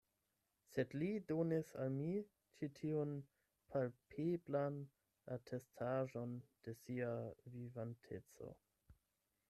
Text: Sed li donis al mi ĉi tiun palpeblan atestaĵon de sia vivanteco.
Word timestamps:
Sed 0.75 0.93
li 0.99 1.09
donis 1.31 1.67
al 1.83 1.91
mi 1.97 2.07
ĉi 2.61 2.69
tiun 2.79 3.11
palpeblan 3.75 4.79
atestaĵon 5.35 6.33
de 6.69 6.75
sia 6.81 7.13
vivanteco. 7.59 8.53